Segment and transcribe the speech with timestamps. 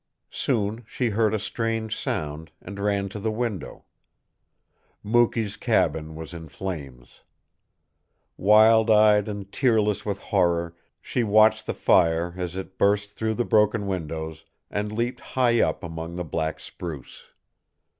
[0.31, 3.85] Soon she heard a strange sound, and ran to the window.
[5.03, 7.21] Mukee's cabin was in flames.
[8.35, 13.45] Wild eyed and tearless with horror, she watched the fire as it burst through the
[13.45, 17.25] broken windows and leaped high up among the black spruce.